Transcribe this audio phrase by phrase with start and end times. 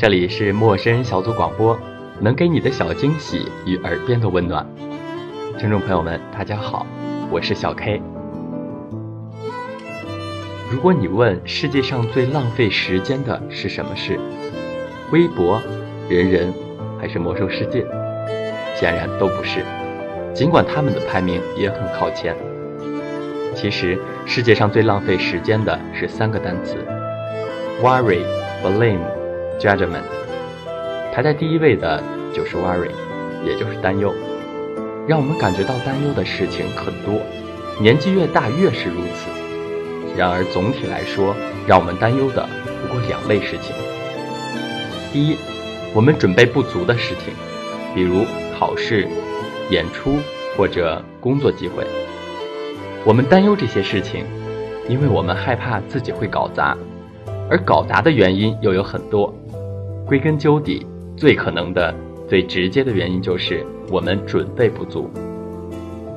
[0.00, 1.78] 这里是陌生人小组广播，
[2.20, 4.66] 能给你的小惊喜与耳边的温暖。
[5.58, 6.86] 听众朋友们，大家好，
[7.30, 8.00] 我是小 K。
[10.72, 14.18] 如果你问世界上最浪费时间的是什么事，
[15.12, 15.60] 微博、
[16.08, 16.50] 人人
[16.98, 17.86] 还是魔兽世界？
[18.74, 19.62] 显然都不是，
[20.32, 22.34] 尽管他们的排名也很靠前。
[23.54, 26.78] 其实世界上最浪费时间的是三个单词
[27.82, 28.22] ：worry、
[28.64, 29.19] blame。
[29.60, 30.04] Judgment，
[31.12, 32.88] 排在第一位的就是 worry，
[33.44, 34.14] 也就是担忧。
[35.06, 37.20] 让我们感觉到担忧的事情很多，
[37.78, 39.28] 年纪越大越是如此。
[40.16, 42.48] 然而总体来说，让我们担忧的
[42.80, 43.76] 不过两类事情：
[45.12, 45.36] 第一，
[45.94, 47.34] 我们准备不足的事情，
[47.94, 48.24] 比如
[48.58, 49.06] 考试、
[49.68, 50.16] 演出
[50.56, 51.84] 或者工作机会。
[53.04, 54.24] 我们担忧这些事情，
[54.88, 56.74] 因为我们害怕自己会搞砸，
[57.50, 59.34] 而搞砸的原因又有很多。
[60.10, 60.84] 归根究底，
[61.16, 61.94] 最可能的、
[62.26, 65.08] 最直接的原因就是我们准备不足。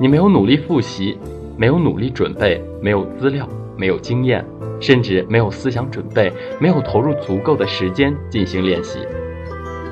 [0.00, 1.16] 你没有努力复习，
[1.56, 4.44] 没有努力准备，没有资料，没有经验，
[4.80, 8.98] 甚至没有思想准备，没有投入足够的时间进行练习。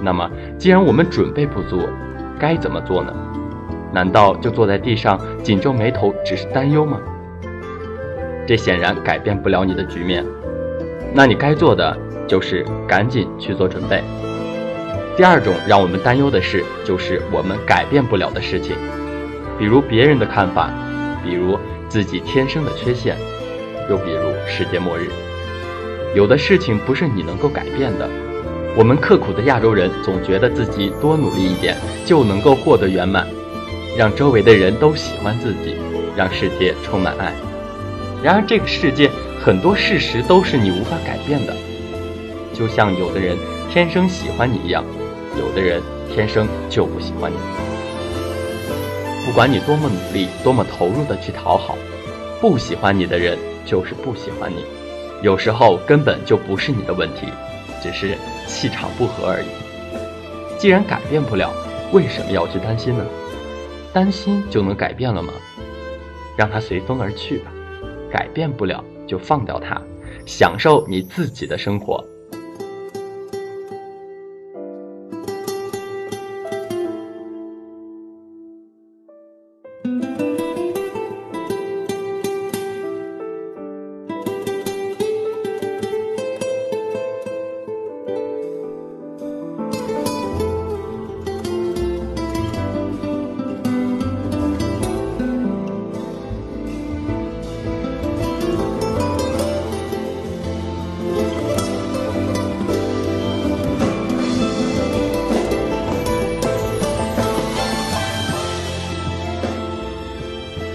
[0.03, 1.79] 那么，既然我们准备不足，
[2.41, 3.15] 该怎么做呢？
[3.93, 7.01] 难道就坐在地上紧皱眉头，只是担忧吗？
[8.49, 10.25] 这显然改变不了你的局面。
[11.15, 11.97] 那你该做的。
[12.29, 14.03] 就是赶紧去做准备。
[15.17, 18.75] 第二种让我们担忧的事，就是我们改变不了的事情，
[19.59, 20.71] 比如别人的看法，
[21.23, 23.17] 比如自己天生的缺陷，
[23.91, 25.11] 又比如世界末日。
[26.15, 28.09] 有的事情不是你能够改变的。
[28.75, 33.27] 我们刻苦的亚洲人总觉得自己多努力一点就能够获得圆满，
[33.99, 35.77] 让周围的人都喜欢自己，
[36.17, 37.35] 让世界充满爱。
[38.23, 39.11] 然而这个世界
[39.45, 41.55] 很多事实都是你无法改变的。
[42.53, 43.37] 就像有的人
[43.71, 44.85] 天生喜欢你一样，
[45.39, 45.83] 有的人
[46.13, 47.37] 天生就不喜欢你。
[49.25, 51.79] 不管你多么努力，多么投入的去讨好，
[52.41, 54.65] 不喜欢你的人就是不喜欢你。
[55.23, 57.29] 有时候根本就不是你的问题，
[57.81, 59.47] 只是气场不合而已。
[60.59, 61.53] 既然改变不了，
[61.93, 63.05] 为什么要去担心呢？
[63.93, 65.33] 担心就能改变了吗？
[66.37, 67.53] 让它随风而去吧。
[68.11, 69.81] 改变不了就放掉它，
[70.27, 72.05] 享受你自己的生活。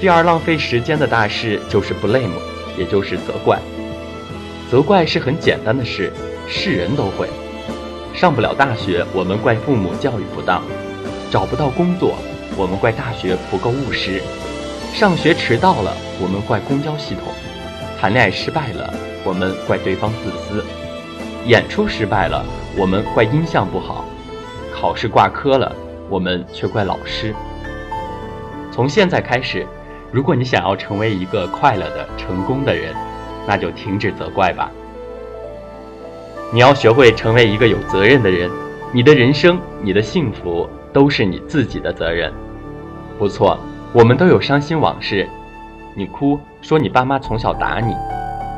[0.08, 2.32] 第二浪费时间的大事就是 blame，
[2.78, 3.60] 也就是责怪。
[4.72, 6.14] 责怪是很简单的事，
[6.48, 7.28] 是人都会。
[8.16, 10.62] 上不了大学，我们怪父母教育不当；
[11.30, 12.16] 找不到工作，
[12.56, 14.22] 我们怪大学不够务实；
[14.94, 17.26] 上学迟到了，我们怪公交系统；
[18.00, 18.94] 谈恋爱失败了，
[19.26, 20.64] 我们怪对方自私；
[21.46, 22.46] 演出失败了，
[22.78, 24.06] 我们怪音像不好；
[24.74, 25.76] 考试挂科了，
[26.10, 27.36] 我们却怪老师。
[28.72, 29.68] 从现在开始。
[30.12, 32.96] 如果你想要成为一个快乐的、成功的人，
[33.46, 34.72] 那就停止责怪吧。
[36.52, 38.50] 你要学会成为一个有责任的人，
[38.94, 42.32] 你的人生、你的幸福都是你自己的责任。
[43.20, 43.60] 不错，
[43.92, 45.28] 我们都有伤心往事。
[45.94, 47.94] 你哭说你爸妈从小打你，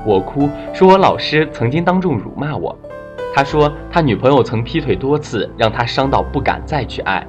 [0.06, 2.78] 我哭说我老师曾经当众辱骂我。
[3.34, 7.25] 他说他女朋友曾劈腿多次，让他伤到不敢再去爱。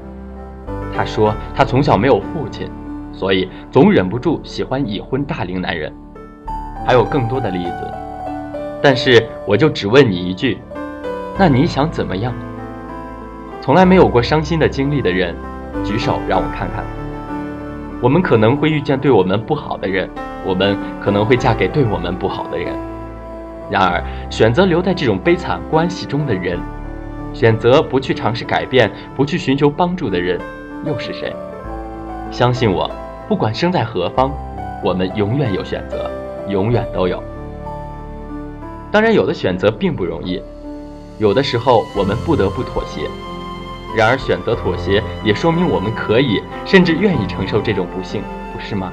[0.95, 2.71] 他说他从小没有父亲。
[3.13, 5.93] 所以总忍不住喜欢已婚大龄男人，
[6.87, 7.95] 还有更多的例子。
[8.83, 10.59] 但是我就只问你一句：
[11.39, 12.33] 那你想怎么样？
[13.61, 15.35] 从来没有过伤心的经历的人，
[15.85, 16.83] 举手让我看看。
[18.01, 20.09] 我们可能会遇见对我们不好的人，
[20.47, 22.73] 我们可能会嫁给对我们不好的人。
[23.71, 26.59] 然而，选择留在这种悲惨关系中的人，
[27.35, 30.41] 选择不去尝试改变、不去寻求帮助的人，
[30.87, 31.31] 又是谁？
[32.31, 32.89] 相信我，
[33.29, 34.31] 不管生在何方，
[34.85, 36.09] 我们永远有选择，
[36.49, 37.21] 永远都有。
[38.93, 40.41] 当然，有的选择并不容易，
[41.19, 43.03] 有的时候我们不得不妥协。
[43.97, 48.23] 然而，选择妥协也说明我们可以，甚至愿意承受这种不幸，
[48.53, 48.93] 不是吗？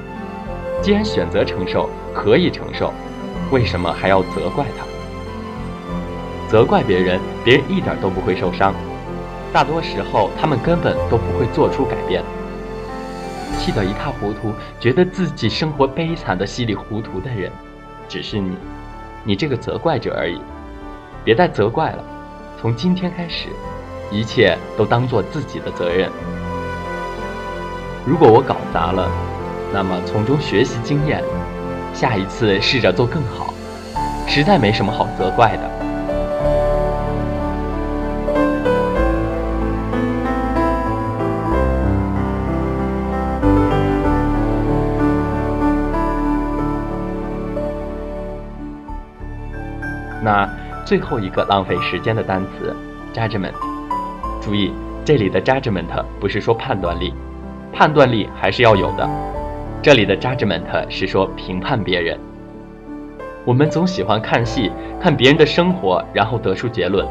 [0.81, 2.91] 既然选择承受，可以承受，
[3.51, 4.85] 为什么还要责怪他？
[6.49, 8.73] 责怪别人，别人一点都不会受伤。
[9.53, 12.23] 大多时候，他们根本都不会做出改变。
[13.59, 17.51] 气得一塌糊涂，觉得自己生活悲惨的稀里糊涂的人，
[18.07, 18.57] 只是你，
[19.23, 20.39] 你这个责怪者而已。
[21.23, 22.03] 别再责怪了，
[22.59, 23.49] 从今天开始。
[24.09, 26.09] 一切都当做自己的责任。
[28.05, 29.11] 如果我搞砸了，
[29.73, 31.21] 那么从中学习经验，
[31.93, 33.53] 下一次试着做更好，
[34.25, 35.76] 实在没什么好责怪的。
[50.87, 52.73] 最后一个浪费时间的单词
[53.13, 53.51] ，judgment。
[54.41, 54.71] 注意，
[55.03, 55.83] 这里的 judgment
[56.17, 57.13] 不是说判断力，
[57.73, 59.05] 判断力还是要有的。
[59.83, 62.17] 这里的 judgment 是说评判别人。
[63.43, 67.05] 我们总喜欢看戏，看别人的生活，然后得出结论：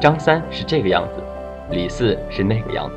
[0.00, 1.22] 张三是这个样子，
[1.70, 2.94] 李四是那个样子，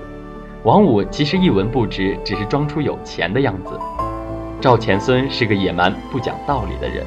[0.63, 3.79] 王五其实一文不值，只是装出有钱的样子，
[4.59, 7.05] 赵钱孙是个野蛮不讲道理的人。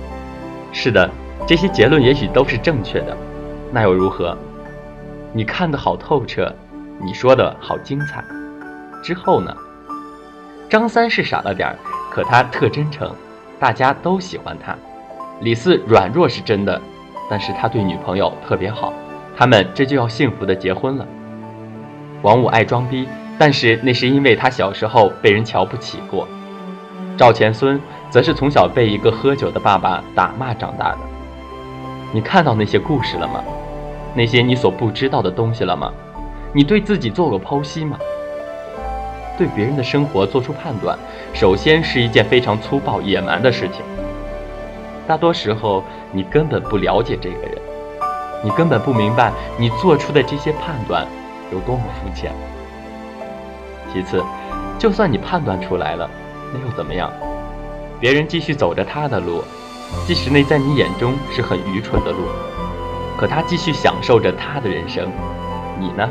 [0.70, 1.10] 是的，
[1.46, 3.16] 这些结论也许都是正确的，
[3.72, 4.36] 那又如何？
[5.32, 6.52] 你看得好透彻，
[7.02, 8.24] 你说的好精彩。
[9.02, 9.54] 之后呢？
[10.68, 11.76] 张三是傻了点儿，
[12.10, 13.12] 可他特真诚，
[13.58, 14.74] 大家都喜欢他。
[15.40, 16.80] 李四软弱是真的，
[17.28, 18.92] 但是他对女朋友特别好，
[19.36, 21.06] 他们这就要幸福的结婚了。
[22.22, 26.26] 王五爱装逼，但是那是因为他小时候被人瞧不起过。
[27.18, 27.78] 赵钱孙
[28.08, 30.98] 则是从小被一个喝酒的爸爸打骂长大的。
[32.14, 33.42] 你看到那些故事了吗？
[34.14, 35.90] 那些你所不知道的东西了吗？
[36.52, 37.98] 你对自己做过剖析吗？
[39.38, 40.96] 对别人的生活做出判断，
[41.32, 43.80] 首先是一件非常粗暴野蛮的事情。
[45.06, 45.82] 大多时候，
[46.12, 47.58] 你根本不了解这个人，
[48.44, 51.06] 你根本不明白你做出的这些判断
[51.50, 52.30] 有多么肤浅。
[53.90, 54.22] 其次，
[54.78, 56.08] 就算你判断出来了，
[56.52, 57.10] 那又怎么样？
[57.98, 59.42] 别人继续走着他的路，
[60.06, 62.18] 即使那在你眼中是很愚蠢的路。
[63.16, 65.08] 可他继续享受着他的人生，
[65.78, 66.08] 你呢？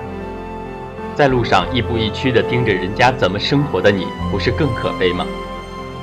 [1.13, 5.25] 在路上亦步亦趋地盯着人家怎么生活的你，不是更可悲吗？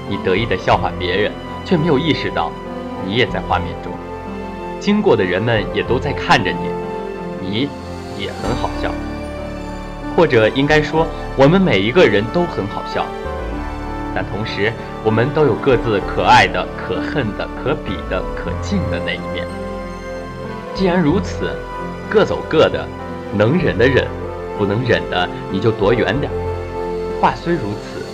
[0.08, 1.32] 你得意地笑话别人，
[1.64, 2.52] 却没有意识到，
[3.06, 3.92] 你也在画面中。
[4.78, 6.68] 经过的人们也都在看着你，
[7.40, 7.68] 你
[8.18, 8.92] 也很好笑。
[10.14, 13.06] 或者应该说，我们每一个人都很好笑，
[14.14, 14.72] 但同时，
[15.08, 19.46] 我们都有各自可爱的、可恨的、可比的、可敬的那一面。
[20.74, 21.50] 既然如此，
[22.10, 22.86] 各走各的，
[23.32, 24.06] 能忍的忍，
[24.58, 26.30] 不能忍的你就躲远点。
[27.22, 28.04] 话虽如此，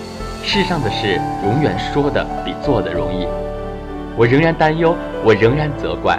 [0.44, 3.26] 世上的事永远说的比做的容易。
[4.16, 6.16] 我仍然担忧，我仍然责怪，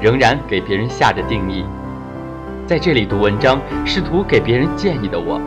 [0.00, 1.64] 仍然给别人下着定义。
[2.64, 5.40] 在这里读文章，试图给别人建议的我，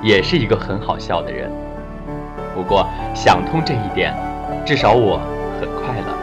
[0.00, 1.50] 也是一个很好笑的人。
[2.54, 4.14] 不过想通这一点，
[4.64, 5.20] 至少我
[5.60, 6.16] 很快乐。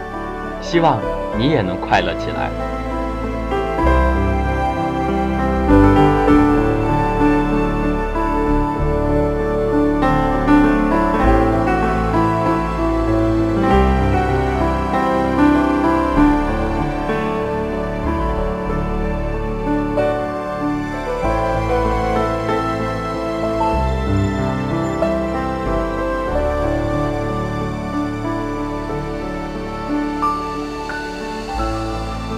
[0.61, 0.97] 希望
[1.37, 2.70] 你也能快乐起来。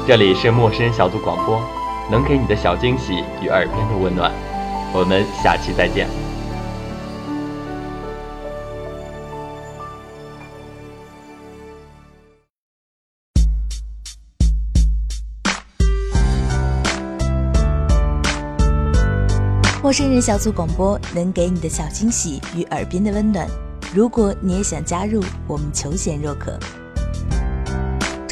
[0.06, 1.62] 这里是陌生人小组广播，
[2.12, 4.30] 能给你的小惊喜与耳边的温暖。
[4.94, 6.10] 我们下期再见。
[19.82, 23.48] 陌生人小组广播能给你的小惊喜与耳边的温暖。
[23.96, 26.60] 如果你也想加入，我们求贤若渴。